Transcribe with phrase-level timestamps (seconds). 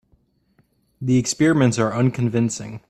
[0.99, 2.79] The experiments are unconvincing.